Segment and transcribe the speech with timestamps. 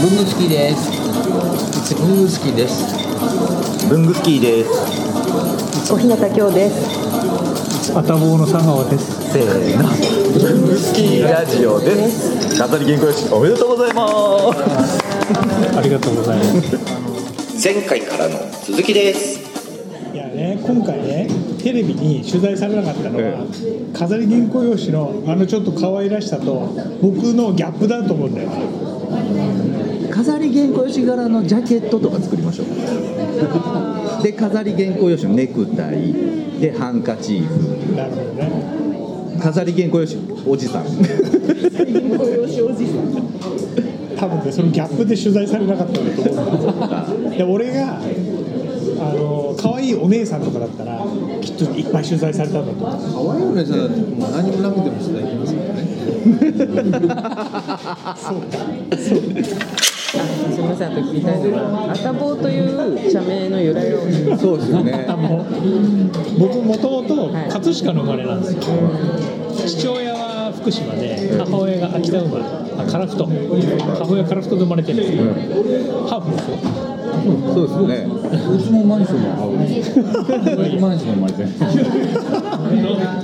[0.00, 0.90] 文具好きです
[2.00, 4.70] 文具好きです文具スキーです
[5.90, 7.92] 小日向京です。
[7.94, 9.32] あたぼうの佐川です。
[9.32, 9.82] せーの
[10.38, 14.06] 文具スキーラジオです飾り原稿用紙おめでとうございま
[14.86, 17.62] すありがとうございます。
[17.62, 19.40] 前回からの続きです
[20.14, 21.28] いやね、今回ね、
[21.62, 23.44] テレビに取材されなかったのは、
[23.92, 29.89] 飾り原稿用紙のあのちょっと可愛らしさと僕のギャップだと思うんだよね。
[30.20, 32.66] 飾り原稿用紙柄のジャケットとか作りましょう
[34.22, 36.14] で飾り原稿用紙のネクタイ
[36.60, 37.54] でハンカチーフ
[37.94, 38.10] ね。
[39.40, 40.84] 飾り原稿用紙おじさん
[44.14, 47.38] 多分ね、そのギャップで取材されなかったんだと思う。
[47.38, 48.02] で、俺が。
[49.00, 50.98] あの可愛いお姉さんとかだったら
[51.40, 55.69] きっといっぱい取材されたんだと思う可愛いお姉さんだってもう何もなくても取材できますからね
[56.10, 56.16] す
[60.60, 64.00] みません、あと聞きたいのが、あたぼうという社名の由来を。
[64.36, 65.06] そうですよね。
[66.38, 68.60] 僕もともとはい葛飾の生まれなんですよ、
[69.66, 72.48] 父親は福島で母親が秋田生まれあ
[72.86, 73.32] 樺太母
[74.10, 75.24] 親樺太で生まれてるんですよ、
[76.08, 76.56] ハーフですよ
[77.20, 77.26] そ
[77.64, 78.06] うですね。
[78.30, 79.98] うちもマンションの青です
[80.80, 81.46] マンション生まれて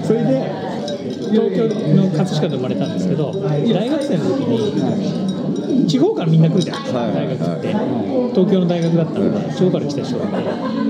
[0.04, 0.50] それで
[1.30, 7.38] 東京の葛飾で生まれたんですけど大学生の時に地方からみんな来るじゃないですか、はいはいはい。
[7.38, 7.74] 大学って。
[8.36, 10.26] 東京の大学だったのが地方から来た人が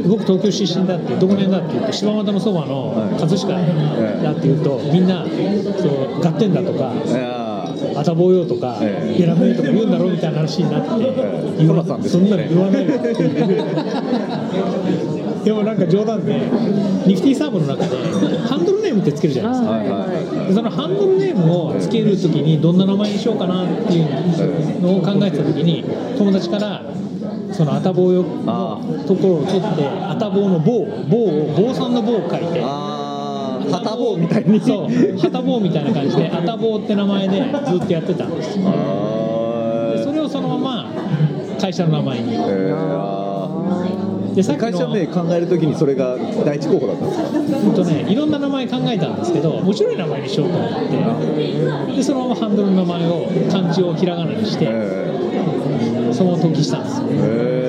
[0.08, 3.60] 僕東京出身だってどこの辺だって言って柴又のそばの葛飾だ
[4.32, 5.30] って言うとみんなそ
[5.88, 12.86] う合点だとかいやあたぼうよとか、ええゲラメとか言うんだろうみたいな話になって、え言わさんそんなの言わない
[15.44, 16.40] でもなんか冗談で
[17.06, 17.96] ニフティサーブの中で
[19.10, 19.70] ってつけるじゃないですか。
[19.70, 25.84] はいそのハンドルネームをつけるときにどんな名前にしようかなっていうのを考えてたときに
[26.16, 26.82] 友達から
[27.52, 34.60] そのあたぼうよのところを取ってあたぼうの棒棒を坊さんの棒を書いてああ旗棒みたいに。
[34.60, 40.90] そう旗棒みたいな感じであたぼうって名前でずっとやってたんですそれをそのまま
[41.60, 42.32] 会社の名前に。
[42.32, 44.05] ーえー
[44.36, 46.14] でさっきの会社名考えるときにそれが
[46.44, 51.96] 第一候補だったんですかとねいろんな名前考えたんですけど面白い名前にしようと思って。
[51.96, 57.06] でそのままハンドルの名前を漢字をひらがなにしてえそのまま登記したんですよ。
[57.08, 57.65] ー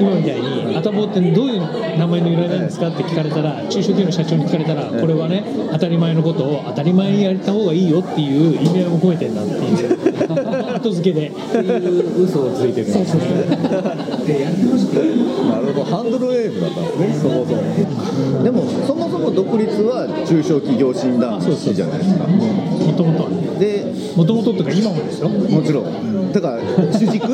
[0.00, 1.60] 今みたいに「あたぼうってどういう
[1.98, 9.60] 名前の由来なんですか?」って聞かれたら中小企業の社長に聞かれたらこれはね当たり前のことを当たり前にやった方がいいよっていう意味合いも込めてんだっていう
[10.74, 11.32] 後付けで。
[12.22, 12.86] 嘘をついてる。
[12.86, 13.24] そうそうー
[15.50, 15.84] なるほど。
[15.84, 17.62] ハンドルネームだったんですねそもそも。
[18.44, 22.26] でもそもそも独立は中小企業診断士じゃないですか。
[22.26, 23.36] もともとはね。
[23.58, 23.86] で
[24.16, 25.28] もともととか今もですよ。
[25.28, 26.32] もちろん。
[26.32, 26.58] だから
[26.92, 27.26] 主軸？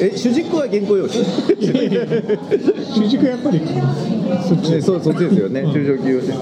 [0.00, 1.24] え主軸は原稿用紙？
[1.24, 3.60] 主軸やっぱり
[4.46, 4.72] そっち？
[4.72, 6.32] ねそうそっちですよね、中小企業診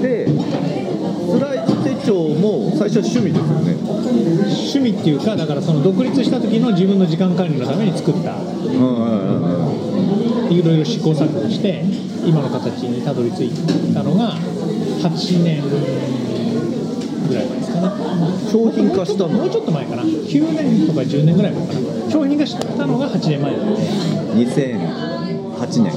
[0.00, 3.76] でスライド手帳も最初は趣味ですよね。
[4.48, 8.36] 趣味っていうかだからその独立した時の自分の時間管理のために作った。
[10.48, 11.84] いろいろ試行錯誤して
[12.24, 13.50] 今の形にたどり着い
[13.92, 15.62] たのが8年
[17.28, 17.90] ぐらい前ですかね。
[18.50, 19.28] 商品化したの？
[19.28, 20.02] もうちょっと前かな。
[20.02, 21.80] 9年とか10年ぐらい前かな。
[22.10, 23.82] 商品化したのが8年前なので
[24.46, 25.92] 2008年。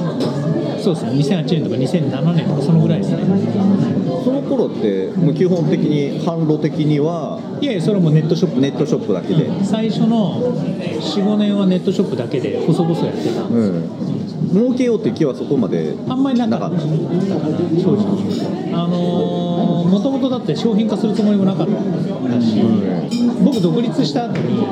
[0.82, 3.18] そうですね2008年とか2007年とかそのぐらいですね。
[4.24, 8.60] その頃ってもう基本的に販路的にはいやいやそれはもうネットショップ。
[8.60, 10.40] ネットショップだけで、最初の
[11.00, 14.21] 45年はネットショップだけで細々やってたうん、
[14.52, 16.80] 儲けようって気はそこまであんまりなかった。
[16.80, 16.86] 正
[17.96, 22.62] 直あのもともとだって商品化するつもりもなかったし、
[23.44, 24.64] 僕独立した後に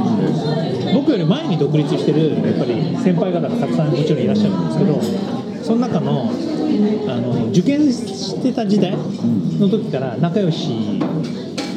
[0.95, 5.01] 僕より前に独立してるやっぱり先輩方がたくさんもちろんいらっしゃるんですけど
[5.63, 6.31] その中の
[7.09, 11.01] あの受験してた時代の時から仲良し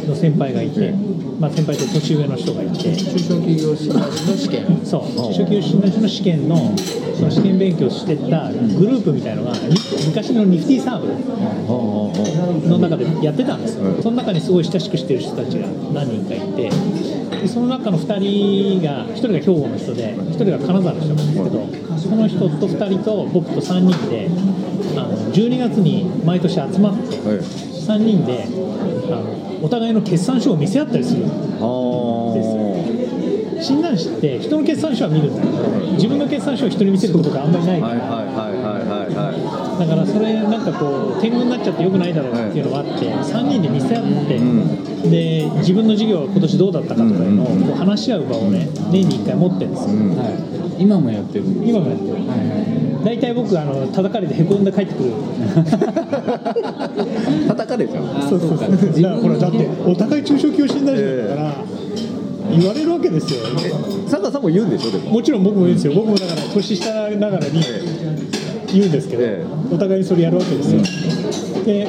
[0.07, 0.91] の先輩がいて、
[1.39, 4.85] まあ、先輩と年上の人がいて中小企業診断士の試験。
[4.85, 6.77] そう中小企業診断士の試験の
[7.15, 9.75] その試験勉強してたグループみたいのがに
[10.07, 14.03] 昔のニフティサーブの中でやってたんですよ、うん。
[14.03, 16.69] その中にすごい親しくしてる人たちが何人かいて
[17.41, 24.27] でその中の2人が1人が兵庫の人で1人が金沢の人なんですけどその人と2人と僕と3人で
[24.97, 27.73] あの12月に毎年集まってはい。
[27.83, 28.47] 3人で
[29.07, 32.93] あのお互いの決算書を見せ合ったりするあー。
[33.61, 37.81] 診断士って人の決算書は見るんだけど自分の決算書を人に見せることがあんまりない。
[37.81, 39.33] から、はいはいはいはいはい。
[39.33, 44.39] はいだからそれなんかこう天狗になっちゃってよくないだろうっていうのがあって3人で見せ合って、
[45.09, 49.89] で自分の授業は今年どうだったかとかいうのをこう話し合う場をね年に1回持ってるんですよ。
[49.89, 53.03] はい、今もやってるんです今もやってる。
[53.03, 55.11] 大体僕あの叩かれてへこんで帰ってくる
[57.47, 58.03] 叩かれちゃう。
[58.29, 59.01] そうそうそう。
[59.01, 61.55] だからほらだってお互い中小教師になるじゃないだから
[62.59, 63.39] 言われるわけですよ。
[64.09, 64.91] 佐賀さんも言うんでしょ？
[64.91, 65.11] でも。
[65.11, 65.93] もちろん僕も言うんですよ。
[65.93, 67.61] 僕もだから年下ながらに
[68.73, 70.81] 言うんですけど、えお互いにそれやるわけですよ、
[71.65, 71.87] で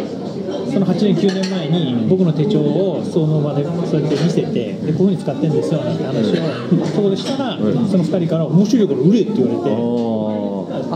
[0.73, 9.71] その8年9年前に僕の手帳をその場でそうやって見せてでこういうふうに使ってるんですよなんて話をそこでしたら、その2人から面白いから売れって言われて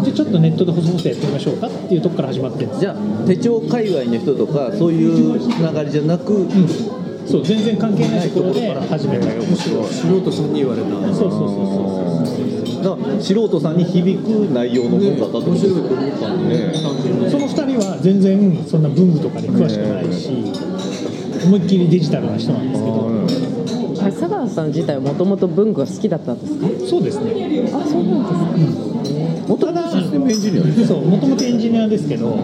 [0.04, 6.46] でちょっとネットで細々やってみましょうかっていうとこから始まってじゃあ手帳界隈の人とかそういうつながりじゃなく、
[7.26, 9.42] そう全然関係ないところで始めたよ。
[9.42, 10.88] 素人さんに言われた。
[11.14, 11.66] そうそうそう
[12.26, 12.84] そう。
[12.84, 20.30] だから素人さんに響く内容の本だったと面白いと思ったんで、単純にその2人は全然そんな文具とかに詳しくないし、
[21.44, 23.10] 思いっきりデジタルな人なんですけど、
[24.00, 26.68] あ佐川さん自体はもともと文具が好きだったんですか？
[26.88, 27.32] そうですね
[27.66, 32.38] あそうなんです元々システムエンジニアですそうもともとエンジニアですけど。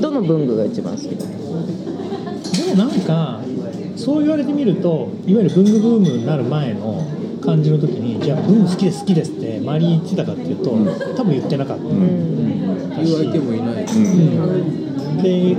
[0.00, 1.32] どの文具が一番好きですか
[2.74, 3.40] もなんか
[3.96, 7.06] そう言われてみるといわゆる文具ブームになる前の
[7.44, 10.70] 感じの時にじゃあ文具好きです好きですって周りに言ってたかっていうと
[11.16, 13.86] 多分言ってなかった、言う相手もいない、
[15.22, 15.56] で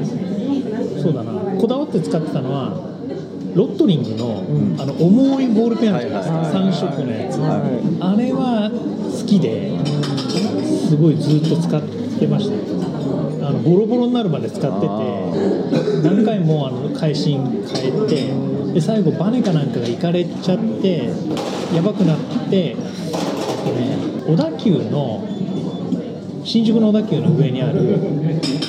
[1.01, 1.33] そうだな。
[1.59, 2.92] こだわって使ってたのは
[3.55, 4.43] ロットリングの,、
[4.79, 6.71] あの重いボールペンあるじゃないですか、はいはいはい。
[6.71, 7.61] 3色のやつ、は
[8.01, 9.77] あれは好きで
[10.89, 11.81] すごいずっと使っ
[12.19, 13.47] てました。
[13.47, 14.87] あのボロボロになるまで使ってて
[16.07, 21.11] 何回もあの返し変えてで最後バネかなんかがいかれちゃって
[21.75, 22.17] やばくなっ
[22.49, 22.75] て、
[24.25, 25.27] 小田急の
[26.45, 27.81] 新宿の小田急の上にある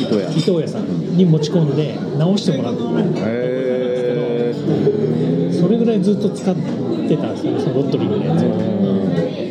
[0.00, 0.28] 伊東屋。
[0.30, 2.82] 伊東屋さんに持ち込んで直してもらった
[5.94, 7.60] れずっと使ってたんですよね。
[7.60, 8.50] そのロットリングのやつを。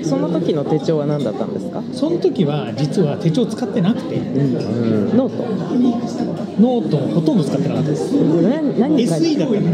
[0.04, 1.73] その時の手帳は何だったんですか？
[1.94, 6.44] その時は実は手帳使ってなくてノート。
[6.60, 8.13] ノートもほとんど使ってなかったです。
[8.13, 9.69] 何 SE てだったか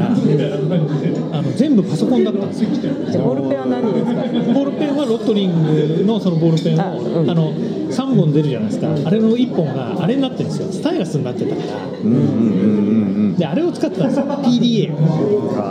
[1.31, 2.69] らあの全部パソコンだったんですよ。
[2.71, 7.29] じゃあボールペンは何に使ってボールペンはロットリングのそのボールペンをあうん。
[7.29, 8.87] あの3本出るじゃないですか。
[8.87, 10.71] あれの1本があれになってるんですよ。
[10.71, 11.67] スタイラスになってたから。
[11.85, 14.25] うんうんうんうんであれを使ってたんですよ。
[14.25, 14.97] PDA を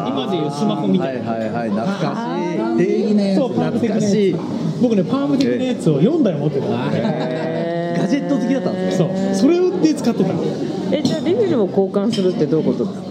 [0.09, 1.31] 今でいうスマホみたいな。
[1.33, 1.71] はいはいはい。
[1.71, 2.87] 懐かしい。
[2.87, 3.39] 定義のやつ。
[3.39, 3.55] そう。
[3.55, 4.37] パーム的な懐かしい
[4.81, 9.35] 僕ねパーム的なやつを4台持ってたガジェット好きだったんですねそう。
[9.35, 10.43] それで使ってたの。
[10.93, 13.09] えじゃあリフィルを交換するってどういうことですか？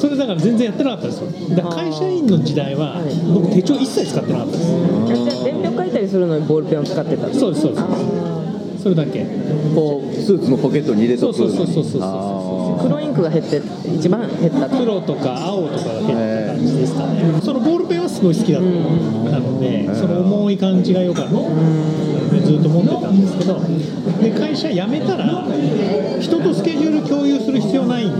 [0.00, 1.56] それだから全然やってなかったんですよ。
[1.56, 8.82] だから会社員の時代ははい僕手帳一切使ってなかったですえじゃあ伝票書いたりするのにボールペンを使ってたそうですそうです。
[8.82, 9.26] それだけ。
[9.74, 11.34] こうスーツのポケットに入れとく。
[11.34, 12.02] そうそうそうそうそうそう。
[12.02, 12.06] あ
[12.88, 13.60] 黒インクが減って
[13.96, 14.68] 一番減った。
[14.68, 17.40] 黒とか青とかが減った感じですかね。
[17.42, 18.68] そのボールペンはすごい好きだった。
[18.68, 21.30] のでその重い感じが良かった。
[21.32, 23.60] でずっと持ってたんですけど
[24.20, 25.44] で会社辞めたら
[26.20, 28.18] 人とスケジュール共有する必要ないんで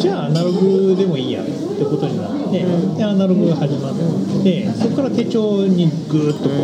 [0.00, 1.52] じゃあアナログでもいいやって
[1.84, 2.64] ことになって
[2.96, 3.94] でアナログが始まっ
[4.42, 6.54] てそこから手帳にぐーっとこ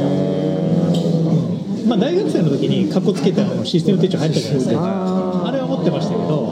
[1.85, 4.81] う、まあ、大学生の時にかっこつけてあのシステム手帳入ったじゃないですか。
[4.81, 6.44] ああれは持ってましたけど、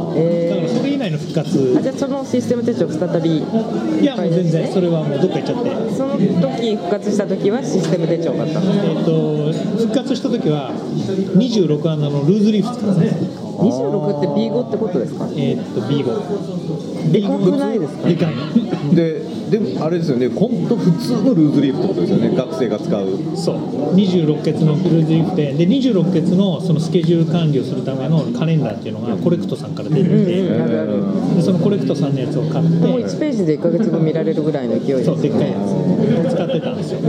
[1.13, 5.95] の復活ーあじゃあそのシステム手帳再びいやもう全然それはもうどっか行っちゃって。
[5.95, 6.17] その
[6.59, 8.73] 時復活した時はシステム手帳だったの？
[8.73, 10.71] えっと復活した時は
[11.37, 15.29] 26穴のルーズリーフ使ってたんです26って B5 ってことですか？
[15.37, 18.09] えっと B5 でかくないですか？
[18.09, 18.35] でかい
[18.95, 20.29] ででもあれですよね。
[20.29, 22.35] 本当普通のルーズリーフってことですよね。
[22.35, 23.07] 学生が使う。
[23.37, 23.95] そう。
[23.95, 32.71] 26欠のルーズリーフでで26欠のそのスケジュール管理をするためのカレンダーっていうのがコレクトさんから出てて、うんでそのコレクトさんのやつを買って。
[32.71, 35.57] もう1ページで1ヶ月分見られるぐらいの勢いですそうでっかいや
[36.31, 37.01] つ使ってたんですよ。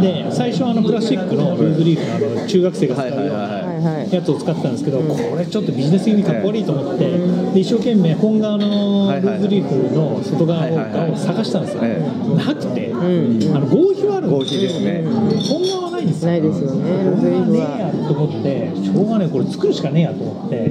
[0.00, 7.18] で最初あのプラスチックのルーズリーフのあの中学生が使うようなはいはいはいはいやつを使ってたんですけど、これちょっとビジネス的にかっこ悪いと思って、
[7.54, 12.02] で一生懸命本側のルーズリーフの外側はいはいはいを探したんですよ、え
[12.36, 13.56] なくて、ん。
[13.56, 15.04] あの合皮はあるん合です皮ですね。
[15.48, 16.30] 本側はないんですよ。
[16.30, 17.04] ないですよね。
[17.04, 17.78] ルーズリーフねえは。
[17.78, 20.70] やと思ってしょうがねえこれ作るしかねえやと思って、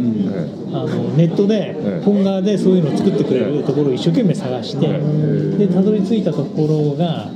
[0.73, 2.01] あのネットでええ。
[2.03, 4.87] 本側でそういうのを作ってくれるところを一生懸命探して、
[5.57, 7.29] でたどり着いたところが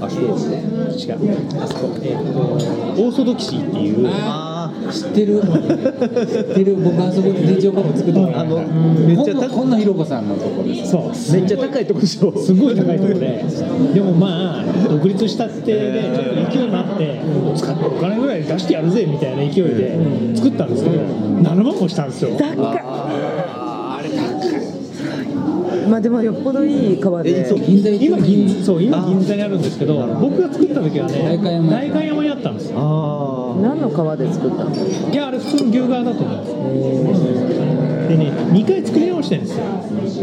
[0.00, 8.66] あそこ違うあそこえっ、とオーソドキシーっていうあ知ってる知ってる僕あそこで手帳カバー作ってもらったあの
[9.06, 10.90] めっちゃ高今度今度ひろこさんのとこです。
[10.90, 11.32] そう。
[11.32, 13.44] めっちゃ高いとこでしょすごい高いところで、
[13.92, 17.20] でもまあ、独立したってで、ちょっと勢いもあって、
[17.54, 19.98] 使ってお金ぐらい出してやるぜみたいな勢いで
[20.36, 22.30] 作ったんですけど、7万もしたんですよ。
[25.88, 27.40] まあでもよっぽどいい革で。
[27.40, 31.52] えそう銀座今銀そう今銀座にあるんですけど僕が作った時はね代官
[32.06, 32.28] 山に。
[32.30, 32.78] あったんですよ。
[32.78, 34.70] あ何の革で作ったの？
[35.10, 39.64] いやあれ普通の牛革だと思うんですでね2回作り直してるんですよ。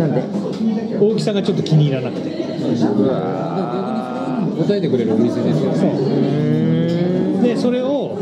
[0.07, 0.97] なんで？
[0.99, 2.29] 大きさがちょっと気に入らなくて。
[4.55, 7.41] 答えてくれるお店ですよね。
[7.43, 8.17] でそれを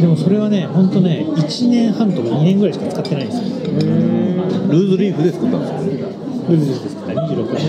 [0.00, 3.44] でもそれはね本当ね1年半とか2年ぐらいしか使ってないんですよ。
[3.46, 5.72] ールーズリーフで作ったんです
[6.02, 6.25] か？
[6.48, 7.60] ルーズですから26年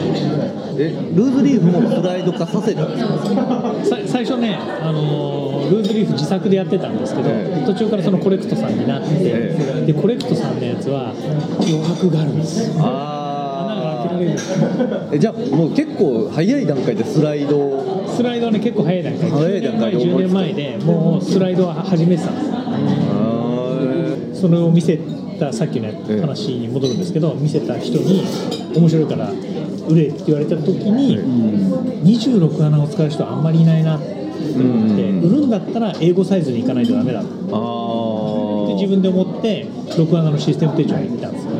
[0.79, 3.75] えルーズリーフもスライド化させたんですか？
[3.83, 11.13] さ最初ね、あのールーズリーフ自作でやってたんですけど、え途中からそのコレクトさんになって、えでコレクトさんのやつは
[11.59, 12.69] 余白があるんです。
[12.69, 14.39] よ穴があ開けられる。
[15.13, 17.57] えじゃあもう結構早い段階でスライド。
[17.57, 19.29] をスライドはね結構早い段階。
[19.29, 22.53] 早い段階で10年前でもうスライドは始めてたんですよ。
[24.33, 24.97] それを見せ
[25.39, 28.23] たさっきのえ話に戻るんですけど見せた人に
[28.75, 29.31] 面白いから
[29.87, 31.17] 売れって言われた時に
[32.03, 34.17] 26穴を使う人はあんまりいないなって
[34.55, 34.95] うん。
[34.95, 37.21] で売るんだったら英語サイズに行かないとダメだ。
[37.21, 41.51] ってあ自分で思って6穴のシステム手帳に行ったんですよ。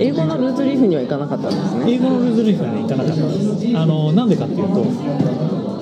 [0.00, 1.92] 英語のルーズリーフには行かなかったんですね。
[1.92, 3.76] 英語のルーズリーフはね行かなかったんです。
[3.76, 4.84] あのなんでかっていうと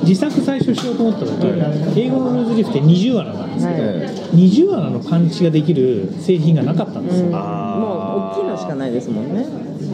[0.07, 7.27] 自作最初しようと思った時英語のルーズリーフって20穴なんですはい、え20穴のパンチができる製品がなかったんですよ。
[7.27, 7.41] うん、もう
[8.33, 9.47] 大きいのしかないですもんね。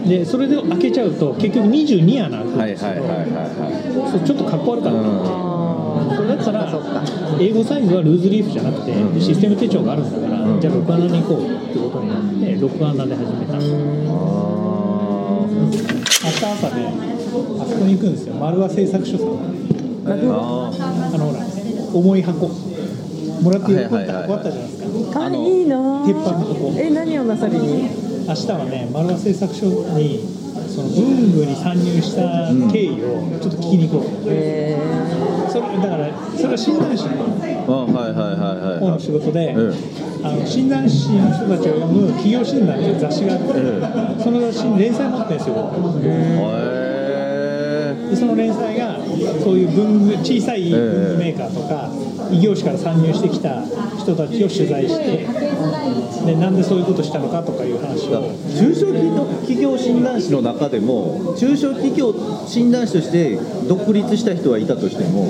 [0.07, 6.67] でそれで開けちゃうと結局22穴開くんはいですけどはいはいはいはそうちょっとかっこ悪かった、いあそれだったら
[7.41, 9.21] 英語サイズはルーズリーフじゃなくて、うん。
[9.21, 10.61] システム手帳があるんだから、うん。
[10.61, 13.61] じゃあ6穴に行こうってことになって6穴で始めた、明
[16.31, 16.95] 日朝ね
[17.61, 18.35] あそこに行くんですよ。
[18.35, 19.72] 丸和製作所さん
[20.13, 20.71] あ
[21.15, 21.45] あのほら
[21.95, 25.27] 重い箱もらって喜んだ箱あったじゃないですか。
[25.27, 26.03] あいいな。
[26.07, 27.91] 鉄板の箱え何をなさりに
[28.29, 29.67] 明日はね丸和製作所
[29.97, 34.79] にその文具に参入した経緯をちょっと聞きに行こう、え
[35.51, 37.17] それだからそれは診断士の
[37.67, 39.55] 方のはい仕事で、え
[40.25, 45.55] あの診断士の人たちを読む企業診断という雑誌があって、えその雑誌に連載持ってるんですよ。
[45.83, 46.82] 僕へ
[48.13, 48.99] でその連載が
[49.43, 51.91] そういう文具小さい文具メーカーとか、
[52.31, 53.63] 異業種から参入してきた
[53.99, 55.27] 人たちを取材して
[56.27, 58.31] でなんでそういうことしたのかとかいう話を。
[58.31, 58.93] ー中小
[59.43, 62.15] 企業診断士の中でも中小企業
[62.47, 65.27] 診断士として独立した人はいたとしても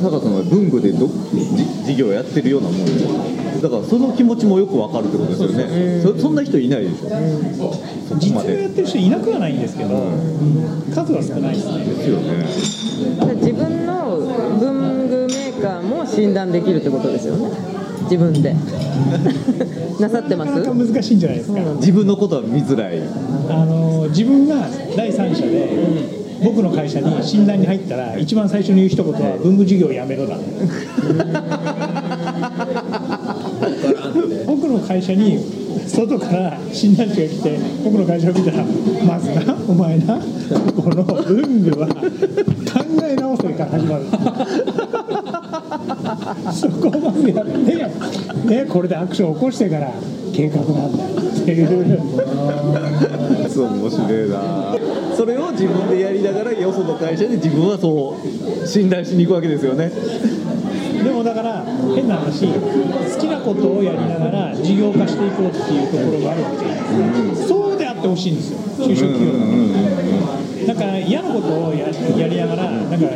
[0.00, 6.02] タカさんは文具で事業をやってるようなもんでだからその気持ちもよくわかるってことですよね。
[6.02, 7.08] そそんな人いないでしょ。
[7.58, 9.90] そこ実はやってる人いなくはないんですけど、
[10.92, 11.84] 数は少ないですね。
[11.84, 12.44] ですよね。
[13.20, 14.16] ー、自分の
[14.58, 17.50] 文具メーカーも診断できるってことですよね。
[18.02, 18.54] 自分で。
[20.00, 20.50] なさってます？
[20.50, 23.00] なかなか難しいんじゃないですか、自分のことは見づらい。
[23.48, 24.66] あの自分が
[24.96, 25.68] 第三者で、
[26.42, 30.36] 僕の会社に診断に入ったら一番最初に言う一言は文具事業をやめろだ
[34.46, 35.38] 僕の会社に
[35.88, 38.64] 外から診断士が来て僕の会社を見たら
[39.06, 41.94] まずなお前なこの文具は考
[43.04, 44.04] え直せから始まる。
[46.52, 47.54] そこをまずやって、
[48.48, 49.92] ね、これでアクション起こしてから
[50.32, 51.04] 計画なんだ。
[51.42, 51.98] っていう
[53.48, 54.76] そう面白いな。
[55.16, 59.90] それを自分でやりながらよその会社で自分はそう診断しに行くわけですよね。
[61.02, 66.58] でもだから変な話好きなことをやりながら事業化していこうっていうところがあるわけ。
[66.58, 69.32] じゃないですか、そうであってほしいんですよ中小企業
[70.66, 73.06] なんか嫌なことをややりながらなんか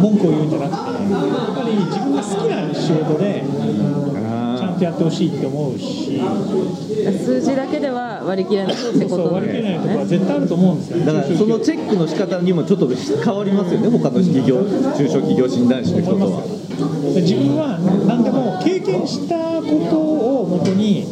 [0.00, 1.18] 文句を言うんじゃなくてや
[1.52, 3.44] っぱり自分が好きな仕事で
[4.78, 6.20] ちゃんとやってほしいって思うし。
[7.24, 16.42] 数字だけでは割り切れないってこそうと割り切れないところはね絶対あると思うんですよだからそのチェックの仕方にもちょっと変わりますよね他の企業中小企業診断士の人とは。
[17.14, 19.98] で自分は何でも経験したこと
[20.42, 21.06] をもとに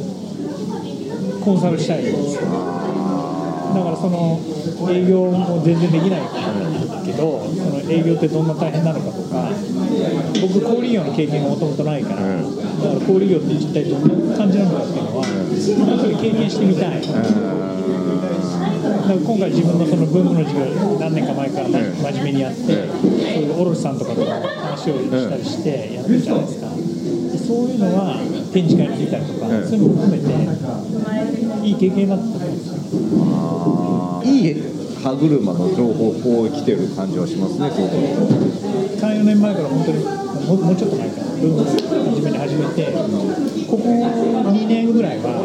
[1.42, 2.36] コンサルしたいんです。
[2.36, 2.42] よ
[3.74, 4.38] だからその
[4.90, 6.20] 営業も全然できない
[7.04, 9.50] けどその営業ってどんな大変なのかとか
[10.40, 17.20] 僕小売業の経験がもともとないから、だから小売業って一体どんな感じなのかっていうのは本当に経験してみたい、だか
[19.08, 20.66] ら今回自分のその文具の授業
[20.98, 26.68] 何年か前から真真面目にやって、そういう卸さんとかと話をしたりしてやってるじゃないですか、
[27.46, 28.16] そういうのは
[28.52, 29.68] 展示会に出たりとか、うん。
[29.68, 32.74] そういうのも含めていい経験だったと思うんですよ。
[34.24, 37.88] いい歯車の情報こう来てる感じはしますねそう
[39.04, 42.88] 34年前から本当にもうもうちょっと前から文具真面目に始めて
[43.68, 45.44] ここ2年ぐらいは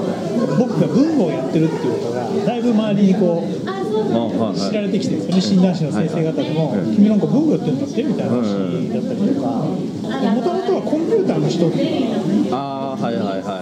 [0.58, 8.48] 僕が文具をやってるっていうことがだいぶ周りにこう知られてきてるんですよね診断士の先生方にもはいはい「君なんか文具やってるんだって?」みたいな話
[8.96, 13.01] だったりとかもともとはコンピューターの人っていうあー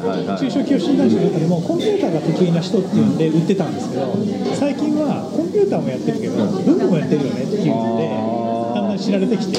[0.01, 4.13] 中小企業診断士の中でもコンピューターが得意な人っていうんで売ってたんですけど
[4.56, 9.58] 最近はコンピューターもやってるけど文具もやってるよねっていうんでだんだん知られてきて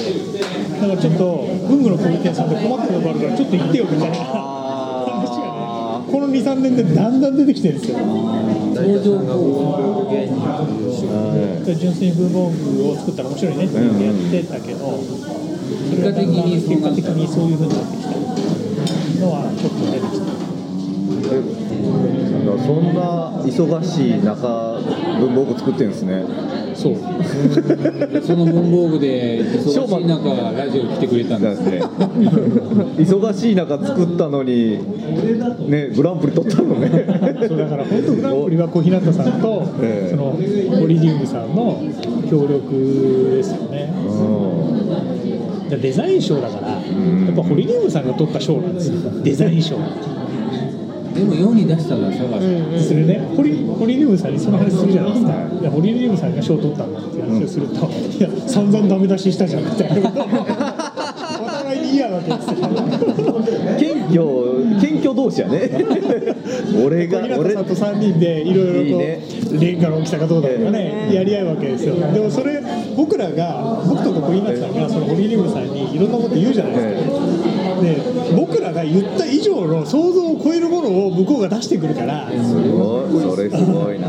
[0.78, 4.16] だからちょっと文具の小売店さんで困ってるのがあるからちょっと行ってよみたいな。
[5.08, 7.98] 話がねこの23年でだんだん出てきてるんですよ。
[7.98, 9.88] 登場校
[11.74, 18.10] 純粋に文房具を作ったら面白いねって言ってやってたけど結果的にそう結果なった的にそういうふうになってきた
[19.20, 19.67] のはちょ
[22.58, 24.80] そんな忙しい中
[25.20, 26.24] 文房具作ってるんですね。
[26.74, 26.94] そう。
[28.22, 31.82] その文房具で忙しい中ラジオ来てくれたんですね。
[32.98, 34.78] 忙しい中作ったのに
[35.68, 36.88] ねグランプリ取ったのね。
[37.48, 40.10] そうだから本当グランプリは小日向さんと、 ええ。
[40.10, 40.36] その
[40.78, 41.80] ホリリウムさんの
[42.30, 43.92] 協力ですよね。
[45.70, 46.76] デザイン賞だから、や
[47.30, 48.94] っぱホリリウムさんが取った賞なんですよ。
[49.22, 49.76] デザイン賞
[51.18, 53.18] でも世に出したのは佐賀さんするね。
[53.36, 55.32] ホリホリリウムさんにその話するじゃないですか。
[55.60, 60.10] いやホリリウムさんが賞取ったんだって話をすると、 いや散々ダメ出ししたじゃんみたいな。
[60.10, 60.24] こと
[61.44, 62.54] お互いに嫌なわけですよ。
[63.78, 65.70] 謙虚謙虚同士やね。
[66.84, 69.20] 俺が俺さんと3人でいろいろといいね。
[69.60, 71.94] レンガの大きさがどうだとかねやり合うわけですよ。
[72.12, 72.62] でもそれ
[72.96, 77.47] 僕らが僕とか小日向さんがそのホリリウムさんにいろんなこと言うじゃないですか
[77.80, 78.00] で
[78.36, 82.30] 僕らが言った以上の想像を超えるものを向こうが出してくるから。
[82.30, 84.08] すごいそれすごいな。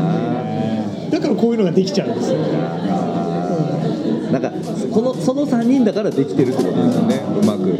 [1.10, 2.38] だからこういうのができちゃうんですよ。
[4.30, 4.52] なんか
[4.92, 7.20] このその3人だからできてるってことですよね。
[7.42, 7.76] うまく。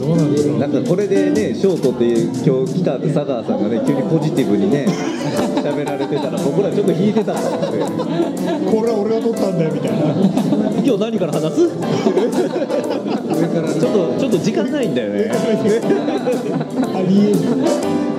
[0.00, 2.04] どうなんなんかこれでね賞取って
[2.44, 7.90] 今日来た佐川さんがね急にポジティブにね喋られてたら僕らちょっと引いてたかもしれない
[8.66, 9.98] これは俺が取ったんだよみたいな。
[10.82, 11.68] 今日何から話す？
[13.48, 15.30] ちょっとちょっと時間ないんだよね。
[15.30, 18.13] ありえる